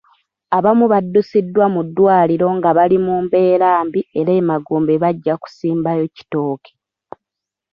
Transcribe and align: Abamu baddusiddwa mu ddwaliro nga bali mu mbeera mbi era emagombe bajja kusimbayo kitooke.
Abamu 0.57 0.85
baddusiddwa 0.91 1.65
mu 1.73 1.81
ddwaliro 1.87 2.47
nga 2.57 2.69
bali 2.77 2.97
mu 3.05 3.15
mbeera 3.25 3.69
mbi 3.87 4.01
era 4.19 4.31
emagombe 4.41 4.93
bajja 5.03 5.33
kusimbayo 5.41 6.05
kitooke. 6.15 6.71